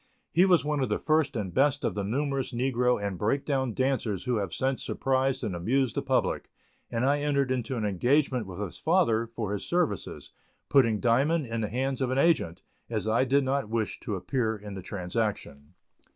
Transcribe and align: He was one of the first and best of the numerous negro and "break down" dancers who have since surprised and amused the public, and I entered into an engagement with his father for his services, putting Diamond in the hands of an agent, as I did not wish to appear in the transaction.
He 0.31 0.45
was 0.45 0.65
one 0.65 0.79
of 0.79 0.89
the 0.89 0.97
first 0.97 1.35
and 1.35 1.53
best 1.53 1.85
of 1.85 1.93
the 1.93 2.01
numerous 2.03 2.53
negro 2.53 2.99
and 2.99 3.19
"break 3.19 3.45
down" 3.45 3.75
dancers 3.75 4.23
who 4.23 4.37
have 4.37 4.51
since 4.51 4.83
surprised 4.83 5.43
and 5.43 5.55
amused 5.55 5.93
the 5.93 6.01
public, 6.01 6.49
and 6.89 7.05
I 7.05 7.19
entered 7.19 7.51
into 7.51 7.77
an 7.77 7.85
engagement 7.85 8.47
with 8.47 8.59
his 8.59 8.79
father 8.79 9.27
for 9.27 9.53
his 9.53 9.63
services, 9.63 10.31
putting 10.69 10.99
Diamond 10.99 11.45
in 11.45 11.61
the 11.61 11.69
hands 11.69 12.01
of 12.01 12.09
an 12.09 12.17
agent, 12.17 12.63
as 12.89 13.07
I 13.07 13.25
did 13.25 13.43
not 13.43 13.69
wish 13.69 13.99
to 13.99 14.15
appear 14.15 14.57
in 14.57 14.73
the 14.73 14.81
transaction. 14.81 15.75